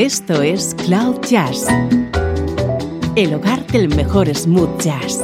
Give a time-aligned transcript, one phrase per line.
[0.00, 1.66] Esto es Cloud Jazz,
[3.16, 5.20] el hogar del mejor smooth jazz,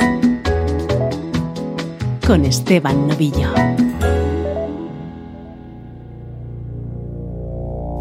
[2.27, 3.55] con Esteban Novillo.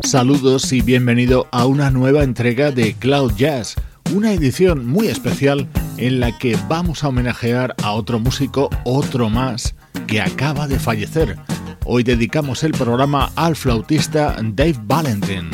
[0.04, 3.76] Saludos y bienvenido a una nueva entrega de Cloud Jazz,
[4.14, 9.76] una edición muy especial en la que vamos a homenajear a otro músico, otro más,
[10.08, 11.38] que acaba de fallecer.
[11.86, 15.50] Hoy dedicamos el programa al flautista Dave Valentin.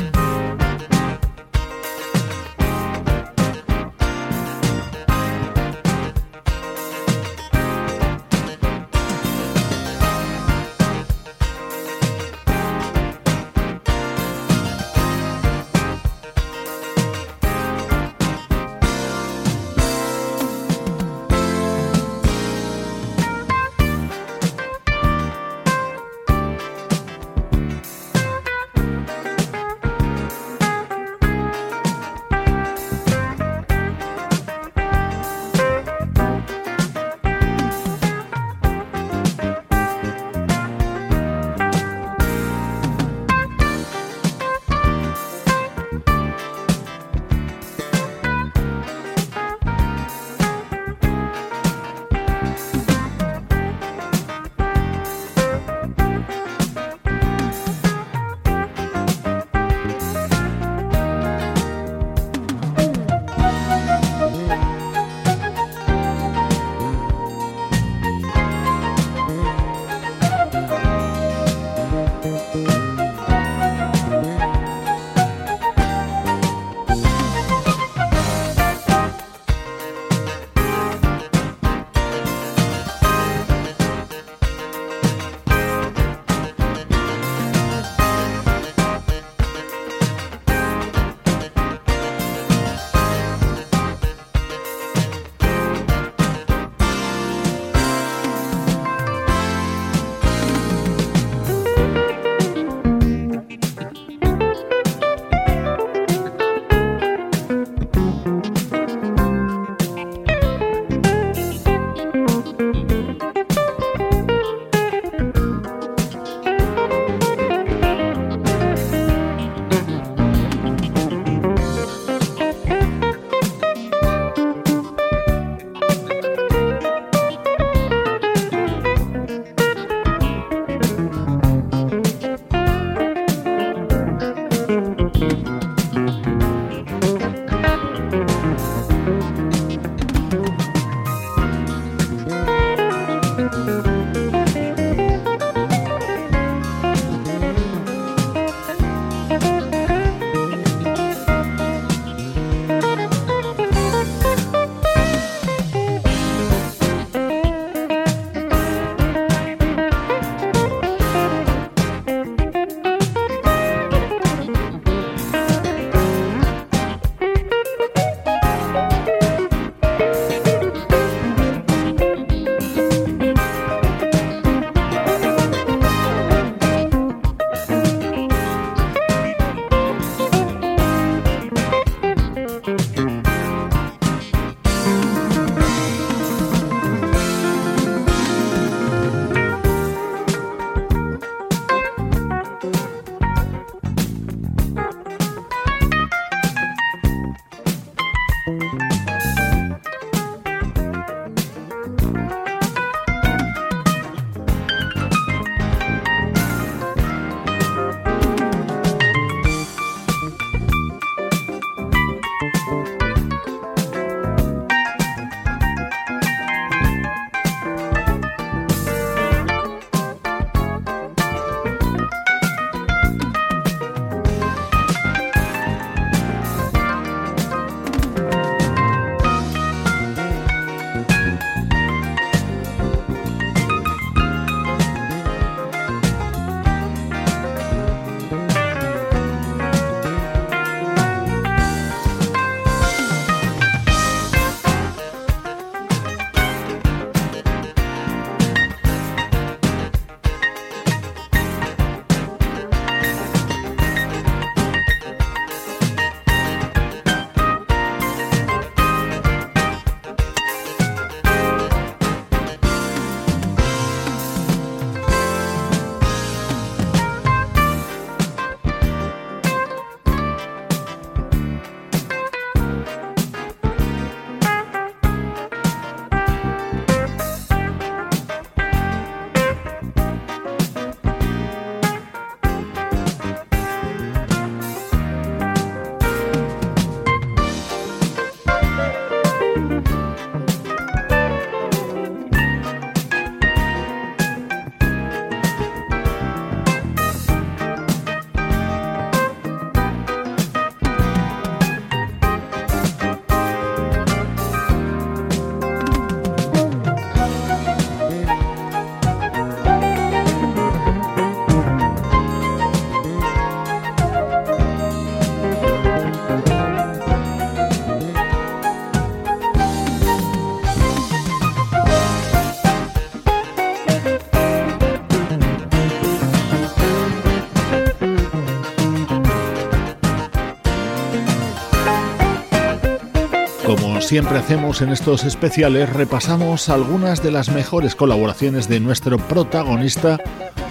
[334.12, 340.20] Siempre hacemos en estos especiales, repasamos algunas de las mejores colaboraciones de nuestro protagonista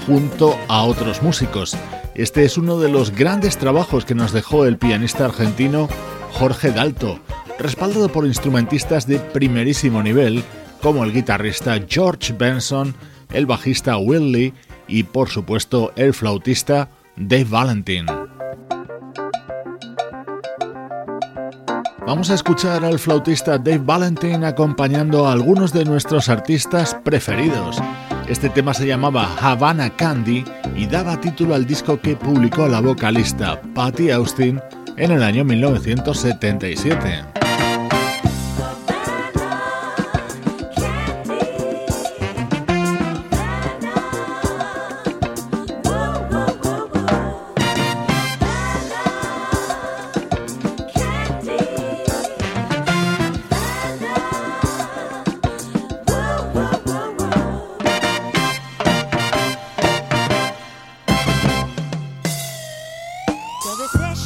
[0.06, 1.74] junto a otros músicos.
[2.14, 5.88] Este es uno de los grandes trabajos que nos dejó el pianista argentino
[6.32, 7.18] Jorge Dalto,
[7.58, 10.44] respaldado por instrumentistas de primerísimo nivel
[10.82, 12.94] como el guitarrista George Benson,
[13.32, 14.52] el bajista Will Lee
[14.86, 18.04] y por supuesto el flautista Dave Valentin.
[22.10, 27.80] Vamos a escuchar al flautista Dave Valentin acompañando a algunos de nuestros artistas preferidos.
[28.26, 30.42] Este tema se llamaba Havana Candy
[30.74, 34.60] y daba título al disco que publicó la vocalista Patty Austin
[34.96, 37.39] en el año 1977.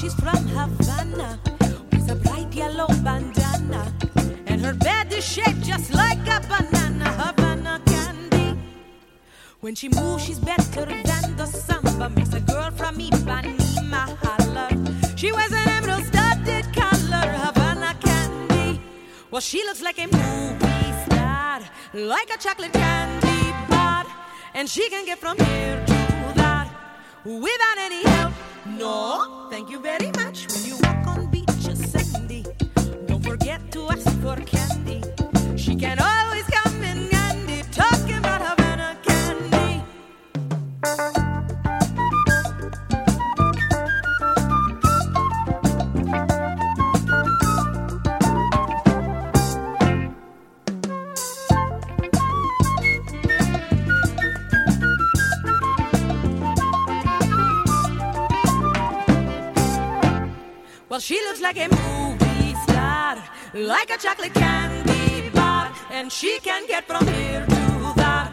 [0.00, 1.38] she's from Havana
[1.92, 3.92] with a bright yellow bandana.
[4.46, 8.58] And her bed is shaped just like a banana, Havana candy.
[9.60, 12.08] When she moves, she's better than the samba.
[12.10, 14.70] Makes a girl from Ipanema holler.
[15.16, 18.80] She wears an emerald studded collar, Havana candy.
[19.30, 21.60] Well, she looks like a movie star,
[21.94, 24.04] like a chocolate candy bar.
[24.54, 26.68] And she can get from here to that
[27.24, 28.34] without any help.
[28.78, 30.48] No, thank you very much.
[30.52, 32.44] When you walk on beaches sandy,
[33.06, 35.02] don't forget to ask for candy.
[35.56, 35.98] She can
[61.04, 63.22] She looks like a movie star,
[63.52, 68.32] like a chocolate candy bar, and she can get from here to there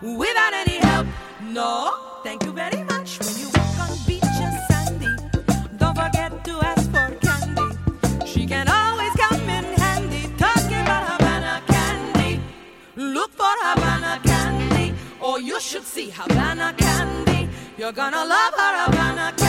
[0.00, 1.08] without any help.
[1.42, 3.18] No, thank you very much.
[3.18, 5.12] When you walk on beaches sandy,
[5.78, 8.24] don't forget to ask for candy.
[8.24, 10.32] She can always come in handy.
[10.38, 12.40] Talking about Havana candy,
[12.94, 14.94] look for Havana candy.
[15.20, 17.48] Oh, you should see Havana candy.
[17.76, 19.41] You're gonna love her Havana candy.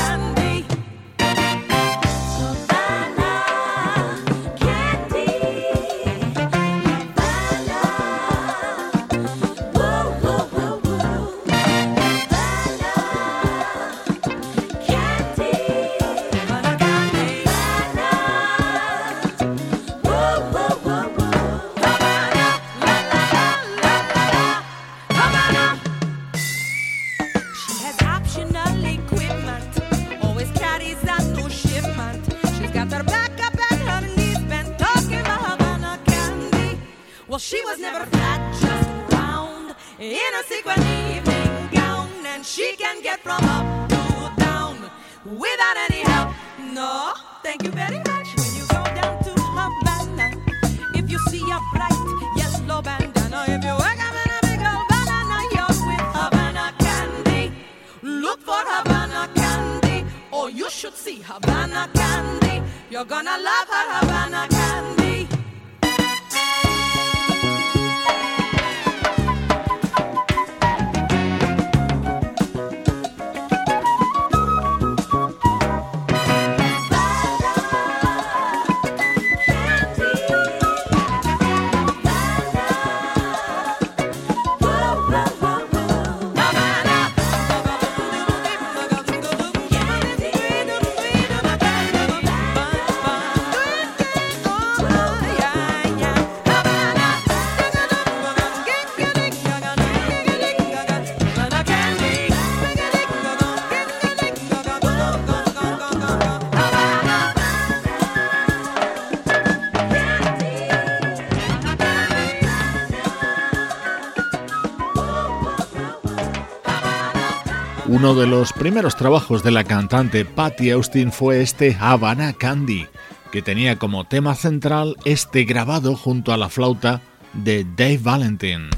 [118.04, 122.86] Uno de los primeros trabajos de la cantante Patty Austin fue este Havana Candy,
[123.32, 127.00] que tenía como tema central este grabado junto a la flauta
[127.32, 128.70] de Dave Valentin.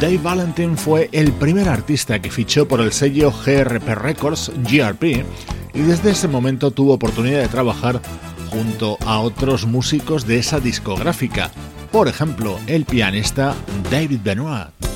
[0.00, 5.24] Dave Valentin fue el primer artista que fichó por el sello GRP Records GRP
[5.72, 8.02] y desde ese momento tuvo oportunidad de trabajar
[8.50, 11.52] junto a otros músicos de esa discográfica,
[11.92, 13.54] por ejemplo, el pianista
[13.92, 14.91] David Benoit.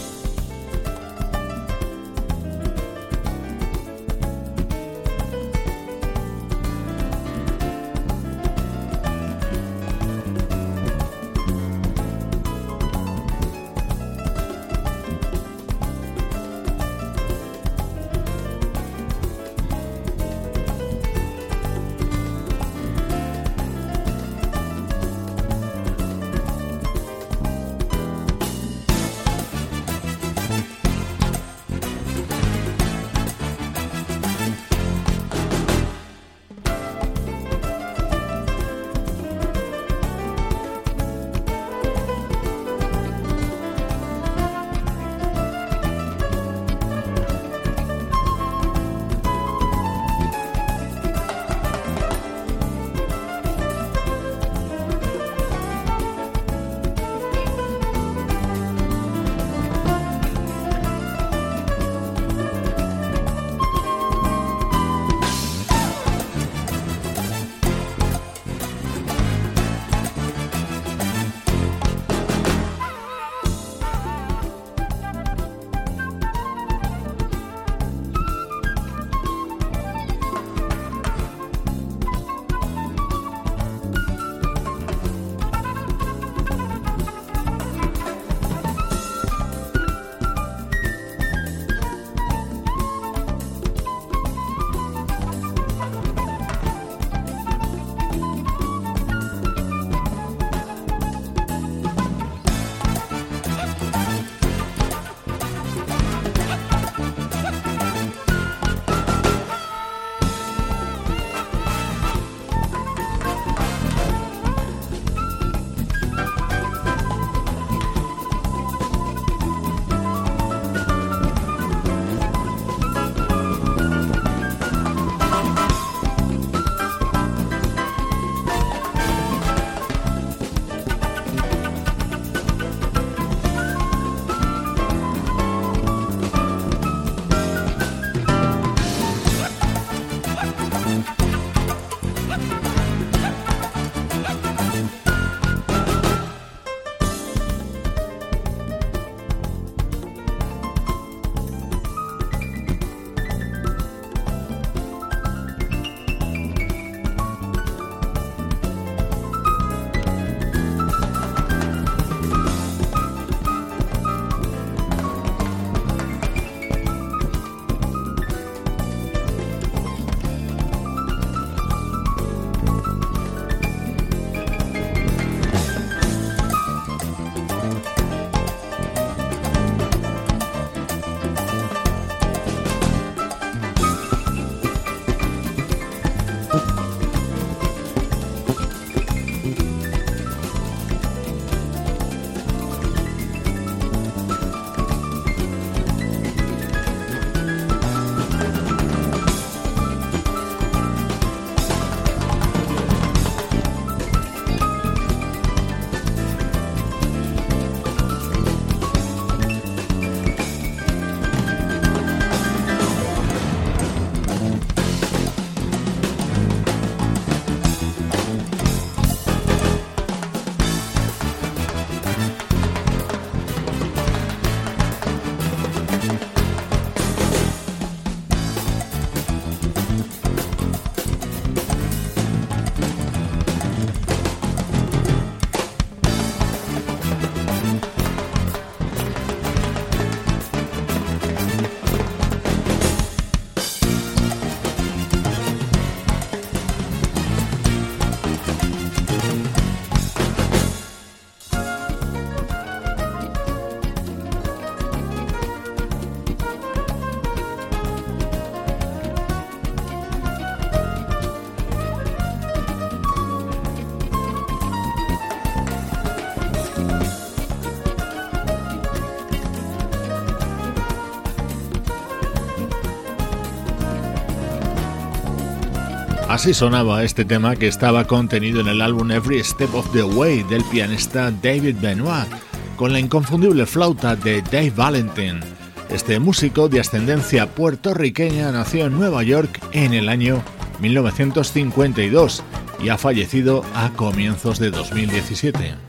[276.36, 280.42] Así sonaba este tema que estaba contenido en el álbum Every Step of the Way
[280.42, 282.28] del pianista David Benoit,
[282.76, 285.40] con la inconfundible flauta de Dave Valentin.
[285.88, 290.42] Este músico de ascendencia puertorriqueña nació en Nueva York en el año
[290.80, 292.42] 1952
[292.84, 295.85] y ha fallecido a comienzos de 2017.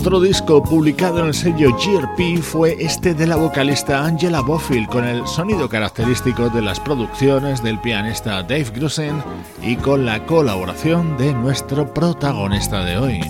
[0.00, 5.04] Otro disco publicado en el sello GRP fue este de la vocalista Angela Bofill con
[5.04, 9.22] el sonido característico de las producciones del pianista Dave Grusin
[9.62, 13.20] y con la colaboración de nuestro protagonista de hoy.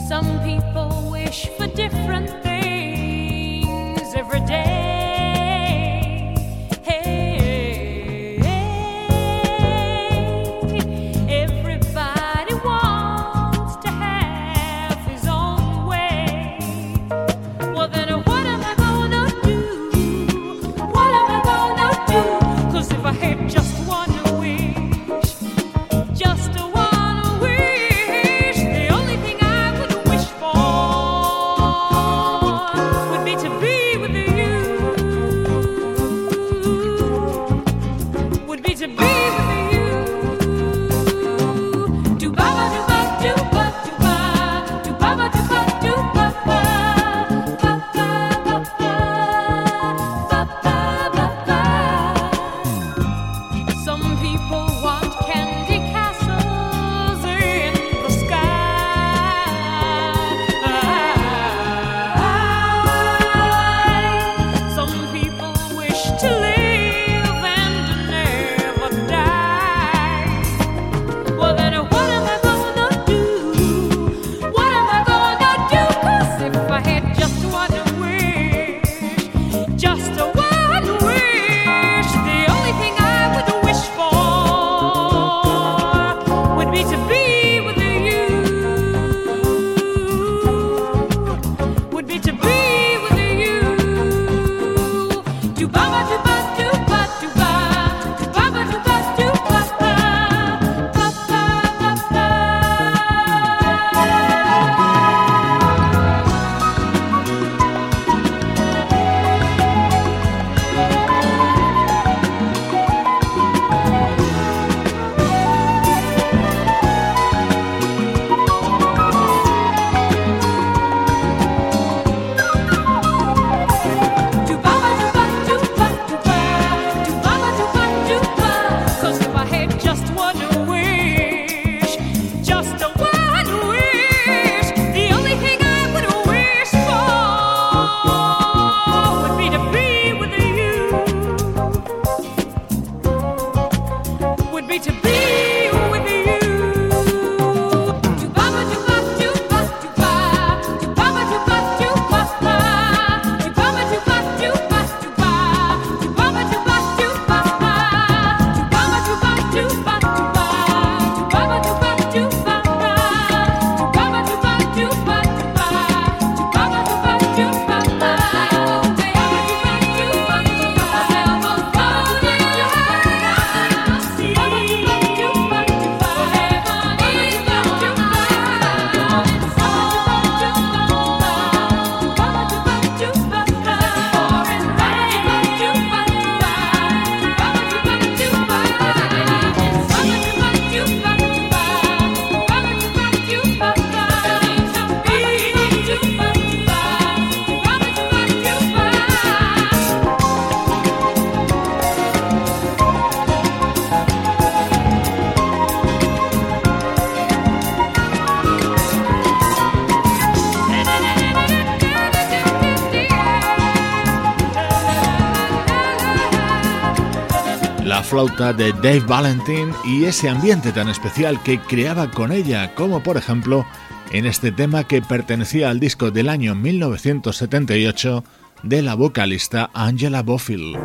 [218.11, 223.17] Flauta de Dave Valentin y ese ambiente tan especial que creaba con ella, como por
[223.17, 223.65] ejemplo
[224.11, 228.25] en este tema que pertenecía al disco del año 1978
[228.65, 230.77] de la vocalista Angela Bofill.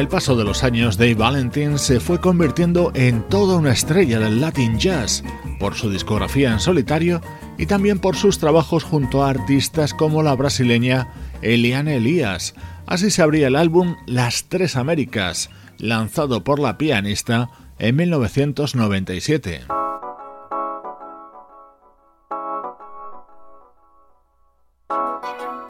[0.00, 4.40] El paso de los años, Dave Valentin se fue convirtiendo en toda una estrella del
[4.40, 5.22] Latin Jazz,
[5.58, 7.20] por su discografía en solitario
[7.58, 11.08] y también por sus trabajos junto a artistas como la brasileña
[11.42, 12.54] Eliane Elias.
[12.86, 19.60] Así se abría el álbum Las Tres Américas, lanzado por la pianista en 1997.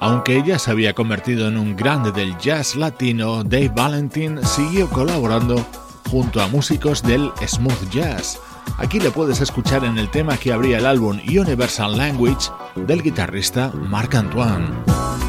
[0.01, 5.65] Aunque ella se había convertido en un grande del jazz latino, Dave Valentin siguió colaborando
[6.11, 8.41] junto a músicos del smooth jazz.
[8.79, 13.71] Aquí le puedes escuchar en el tema que abría el álbum Universal Language del guitarrista
[13.75, 15.20] Marc Antoine.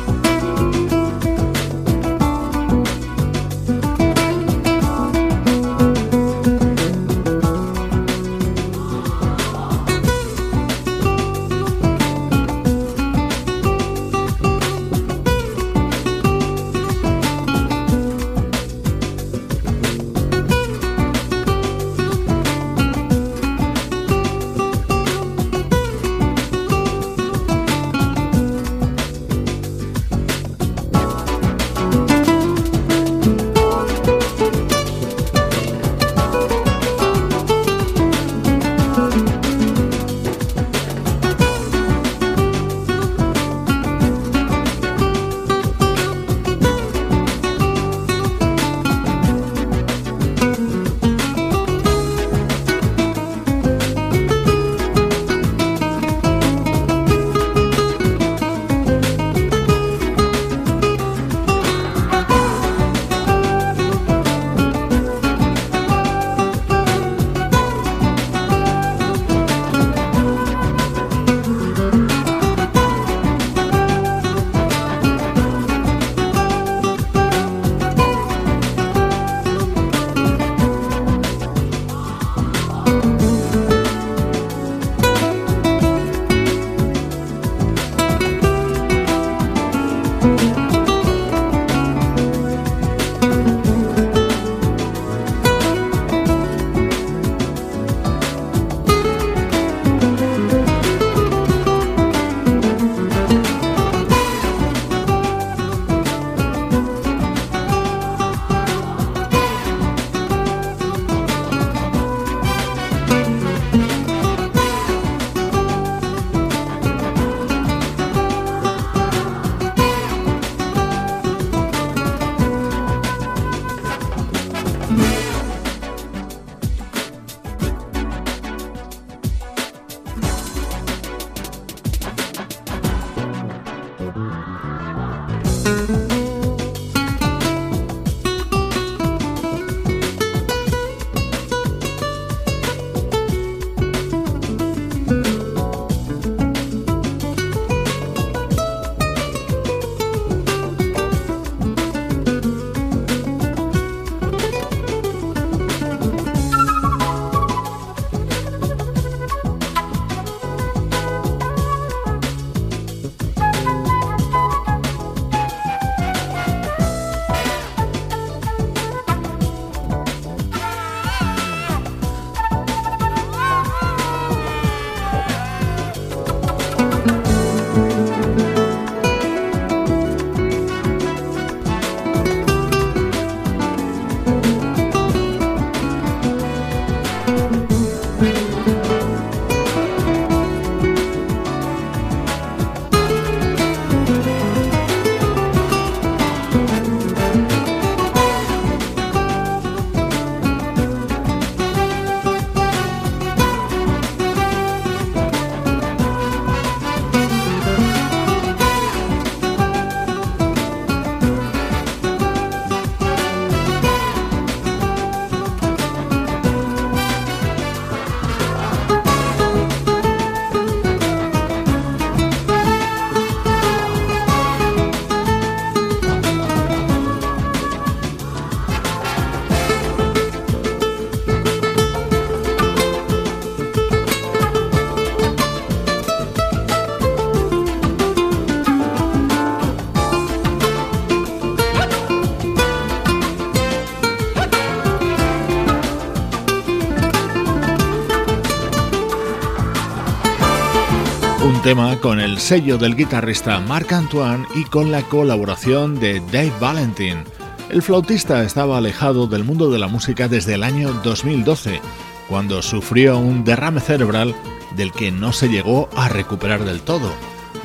[252.02, 257.24] Con el sello del guitarrista Marc Antoine y con la colaboración de Dave Valentin.
[257.70, 261.80] El flautista estaba alejado del mundo de la música desde el año 2012,
[262.28, 264.36] cuando sufrió un derrame cerebral
[264.76, 267.12] del que no se llegó a recuperar del todo.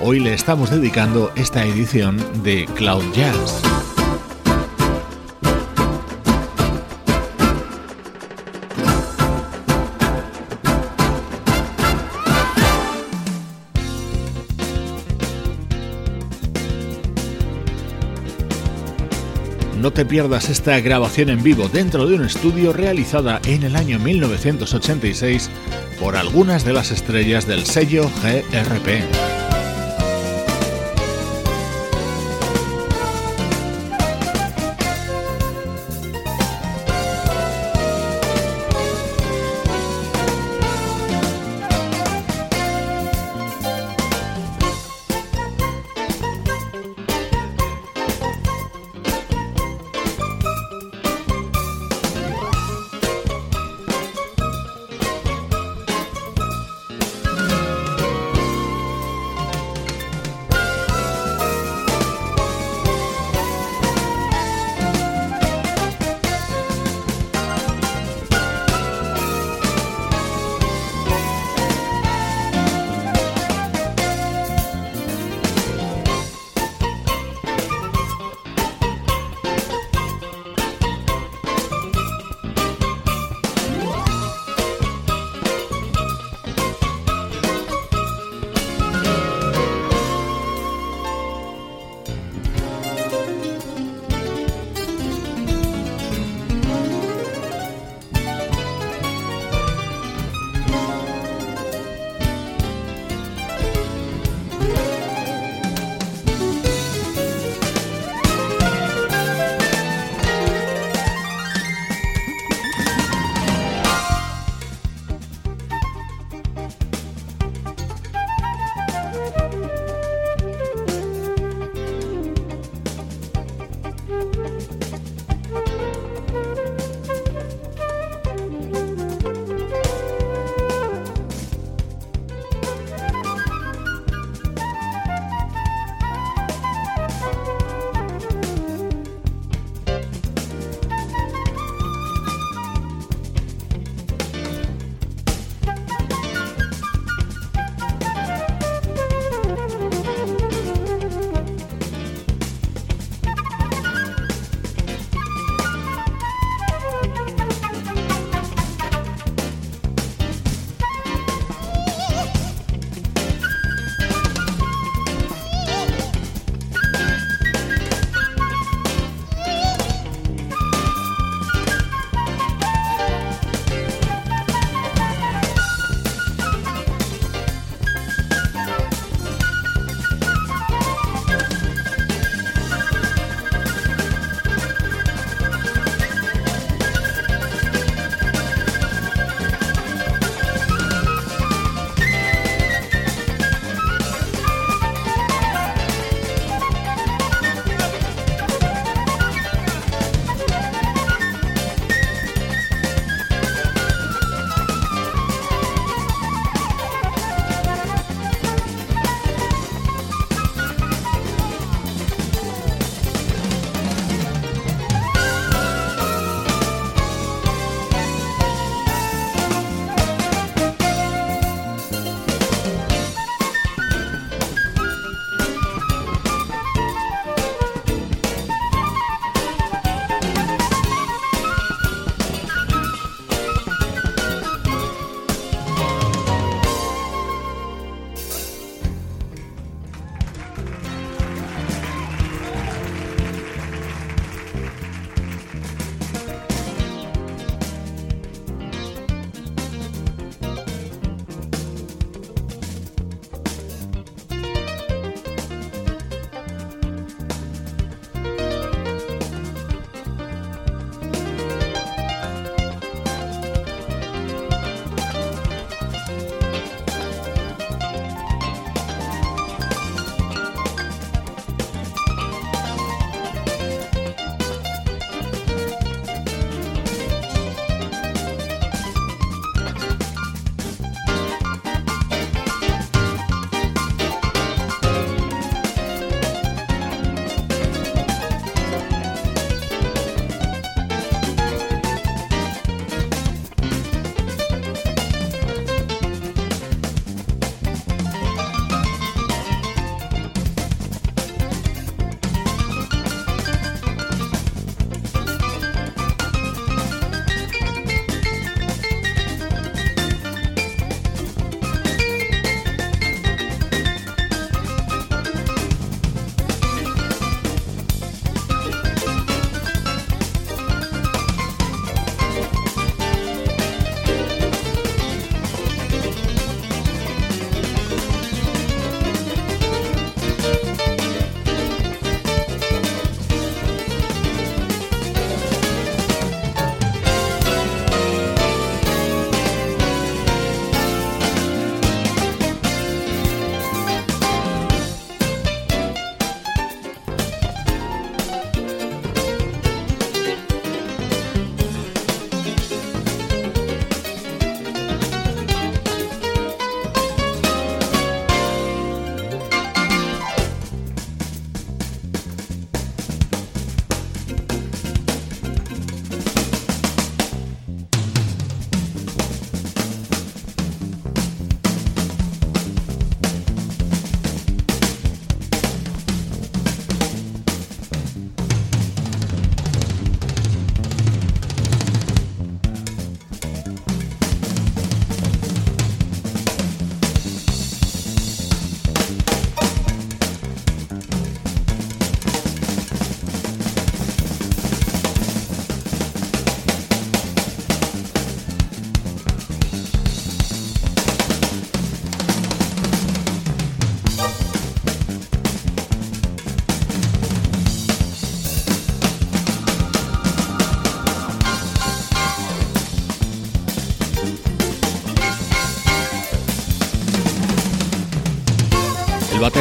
[0.03, 3.76] Hoy le estamos dedicando esta edición de Cloud Jazz.
[19.77, 23.99] No te pierdas esta grabación en vivo dentro de un estudio realizada en el año
[23.99, 25.51] 1986
[26.01, 29.36] por algunas de las estrellas del sello GRP.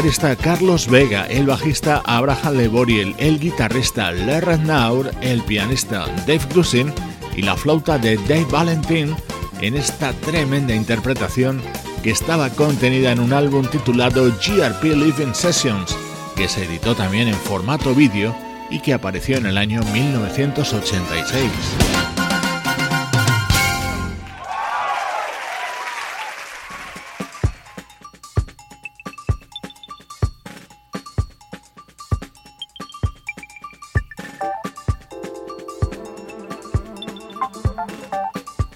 [0.05, 6.93] Baterista Carlos Vega, el bajista Abraham Leboriel, el guitarrista Larry Naur, el pianista Dave Grusin
[7.35, 9.15] y la flauta de Dave Valentin
[9.61, 11.59] en esta tremenda interpretación
[12.03, 15.97] que estaba contenida en un álbum titulado GRP Living Sessions,
[16.35, 18.35] que se editó también en formato vídeo
[18.69, 21.94] y que apareció en el año 1986.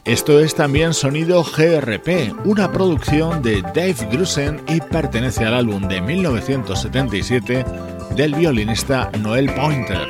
[0.09, 6.01] Esto es también sonido GRP, una producción de Dave Grusen y pertenece al álbum de
[6.01, 7.63] 1977
[8.15, 10.07] del violinista Noel Pointer.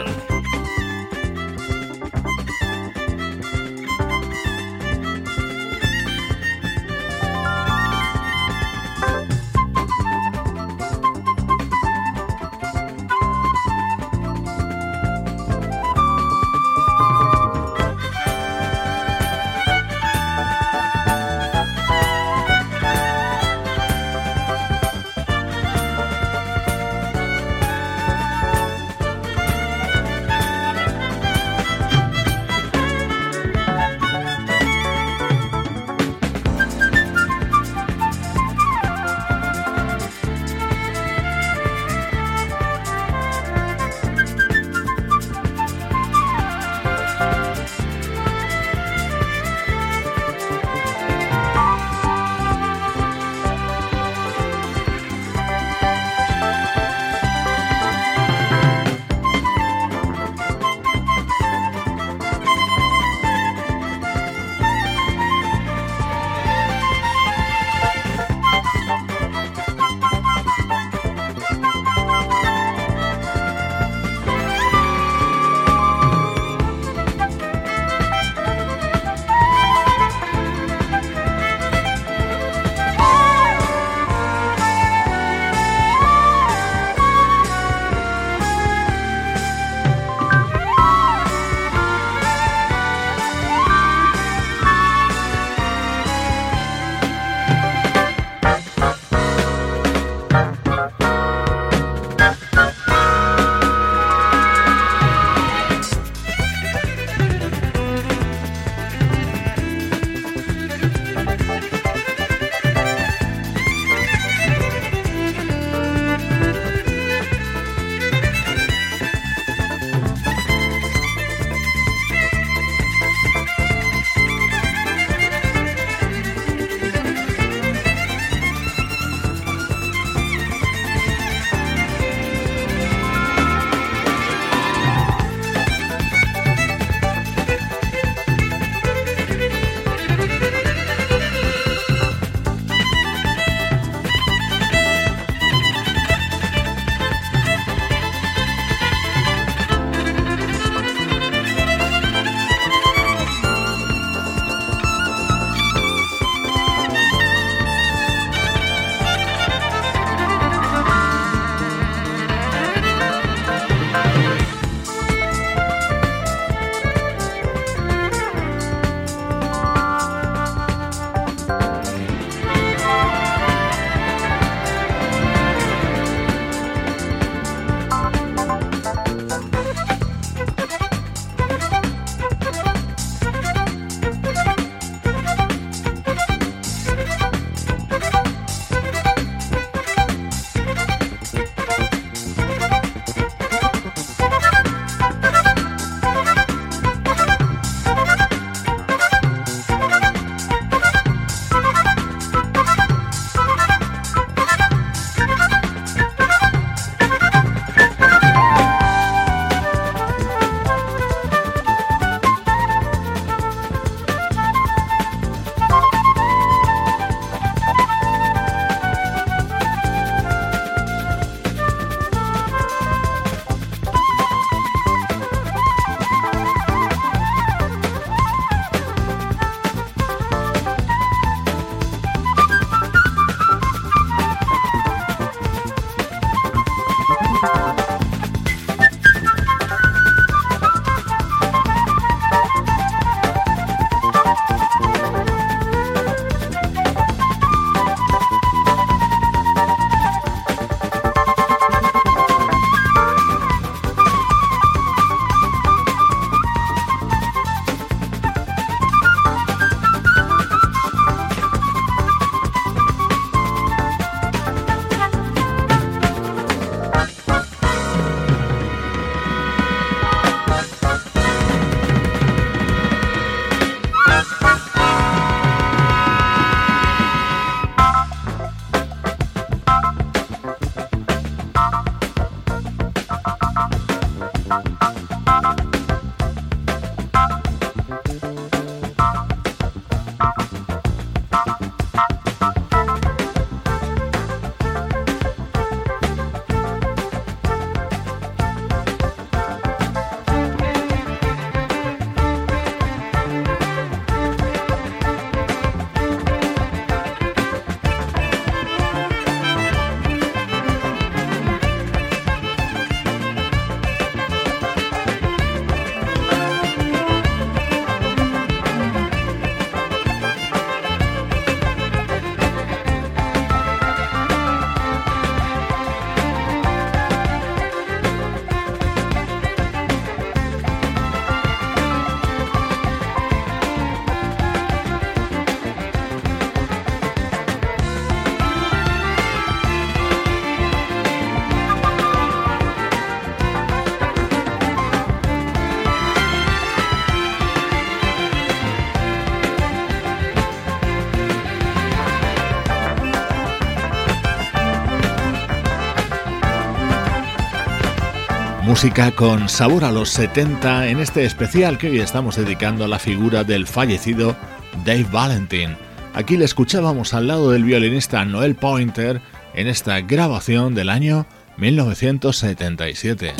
[358.81, 362.97] Música con sabor a los 70 en este especial que hoy estamos dedicando a la
[362.97, 364.37] figura del fallecido
[364.85, 365.75] Dave Valentin.
[366.13, 369.19] Aquí le escuchábamos al lado del violinista Noel Pointer
[369.53, 371.25] en esta grabación del año
[371.57, 373.33] 1977.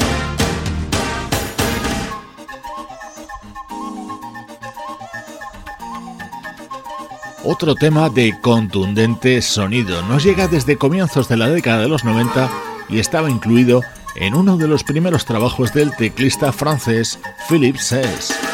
[7.46, 12.50] Otro tema de contundente sonido nos llega desde comienzos de la década de los 90
[12.90, 13.99] y estaba incluido en
[14.36, 18.49] uno de los primeros trabajos del teclista francés Philippe Sess.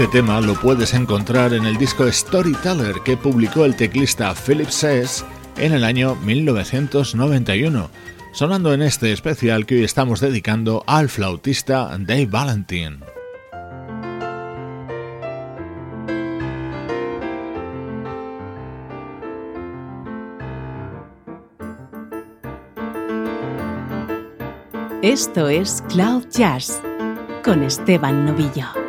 [0.00, 5.26] Este tema lo puedes encontrar en el disco Storyteller que publicó el teclista Philip Sess
[5.58, 7.90] en el año 1991,
[8.32, 13.00] sonando en este especial que hoy estamos dedicando al flautista Dave Valentin.
[25.02, 26.80] Esto es Cloud Jazz
[27.44, 28.79] con Esteban Novillo.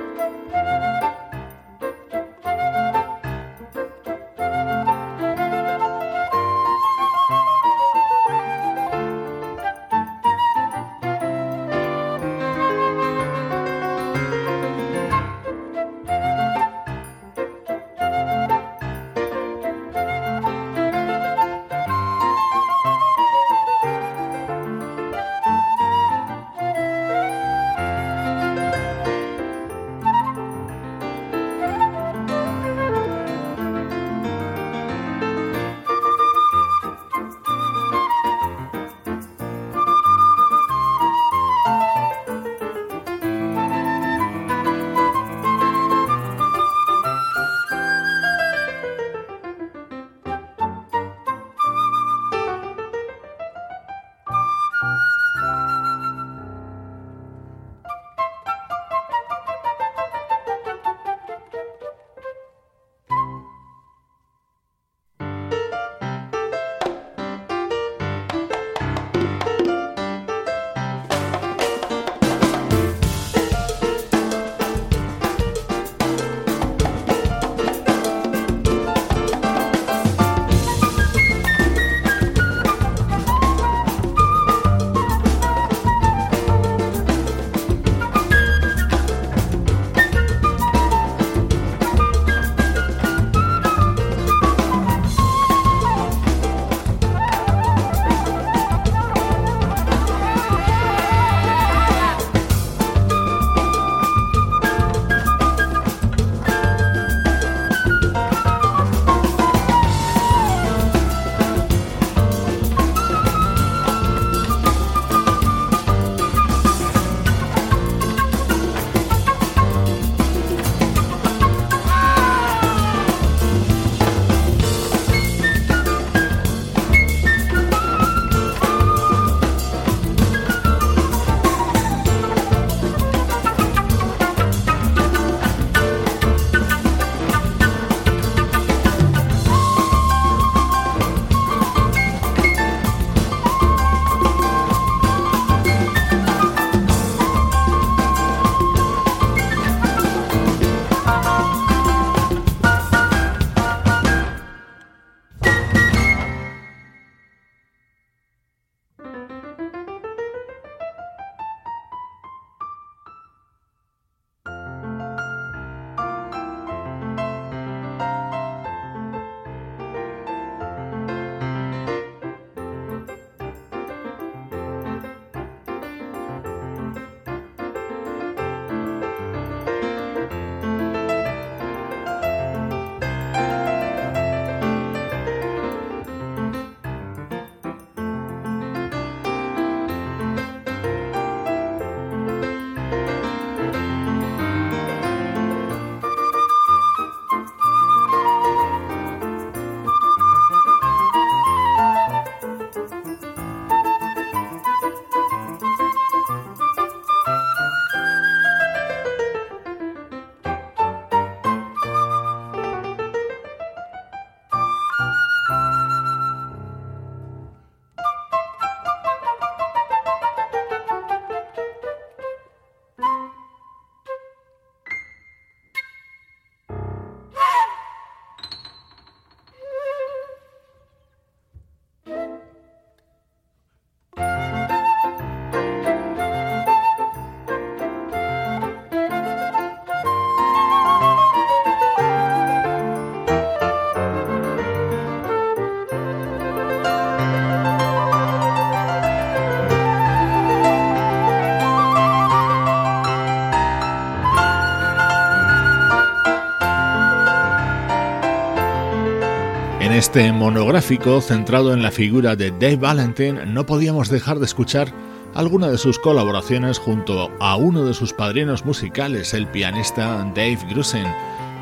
[260.11, 264.91] Este monográfico centrado en la figura de Dave Valentine no podíamos dejar de escuchar
[265.33, 271.05] alguna de sus colaboraciones junto a uno de sus padrinos musicales, el pianista Dave Grusin.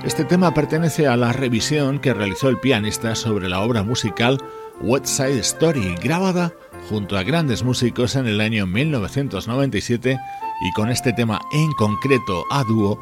[0.03, 4.39] Este tema pertenece a la revisión que realizó el pianista sobre la obra musical
[4.81, 6.51] West Side Story, grabada
[6.89, 10.17] junto a grandes músicos en el año 1997
[10.63, 12.97] y con este tema en concreto a dúo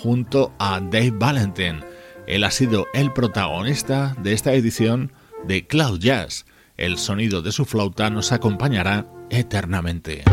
[0.00, 1.91] junto a Dave Valentine.
[2.26, 5.12] Él ha sido el protagonista de esta edición
[5.44, 6.46] de Cloud Jazz.
[6.76, 10.24] El sonido de su flauta nos acompañará eternamente.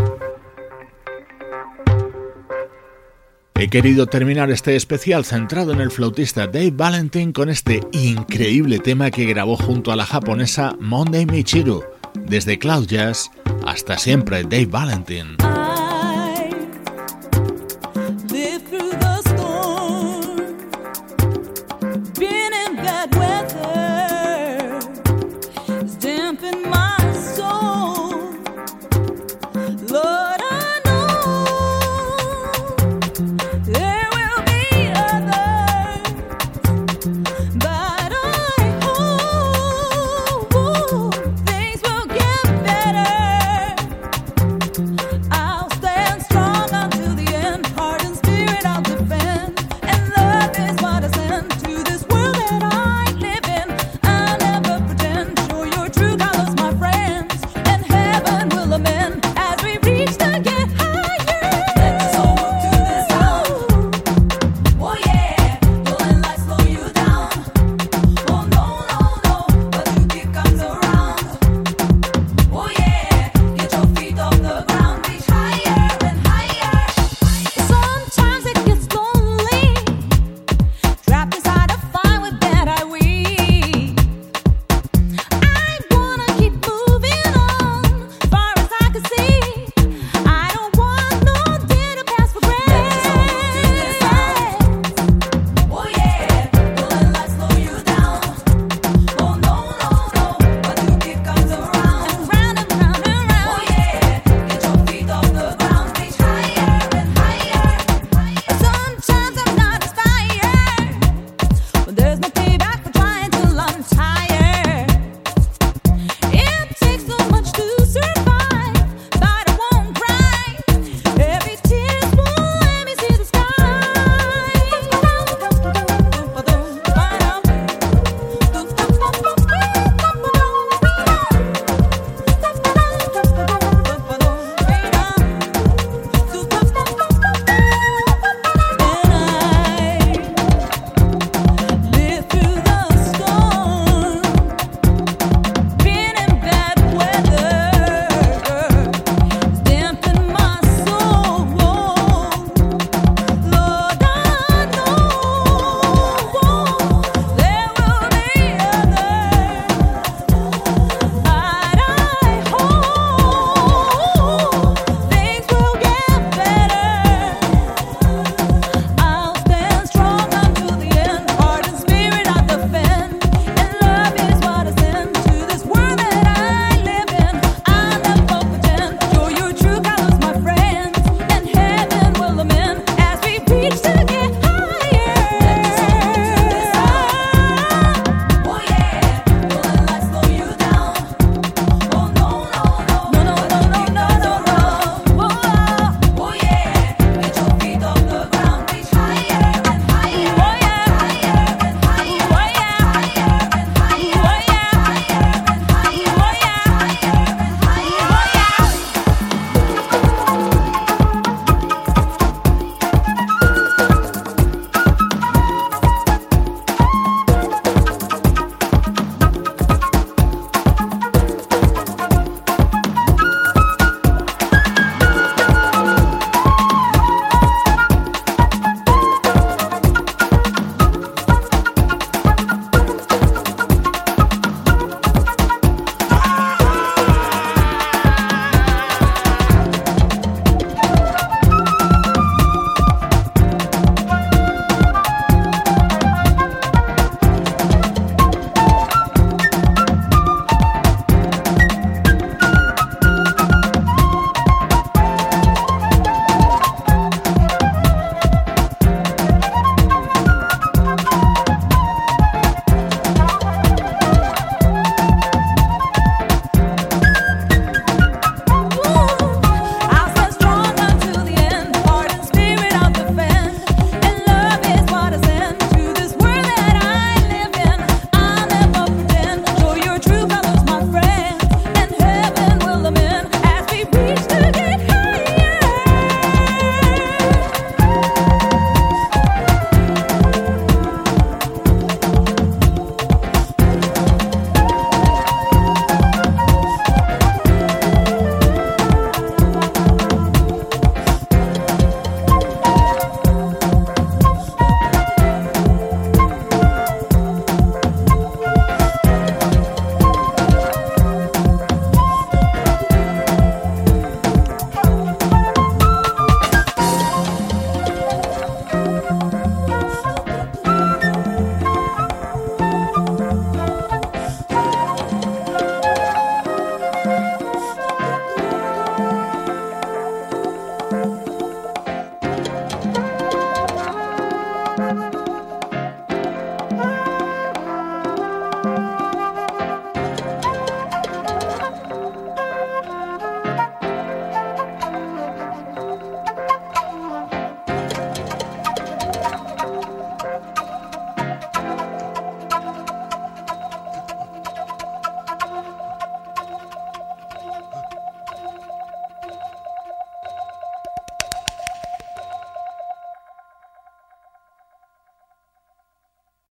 [3.56, 9.12] He querido terminar este especial centrado en el flautista Dave Valentine con este increíble tema
[9.12, 11.84] que grabó junto a la japonesa Monday Michiru.
[12.14, 13.30] Desde Cloud Jazz
[13.68, 15.36] hasta siempre Dave Valentine.